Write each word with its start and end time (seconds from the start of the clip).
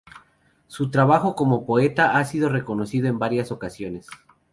Su 0.65 0.89
trabajo 0.89 1.35
como 1.35 1.63
poeta 1.63 2.17
ha 2.17 2.25
sido 2.25 2.49
reconocido 2.49 3.07
en 3.07 3.19
varias 3.19 3.51
ocasiones. 3.51 4.07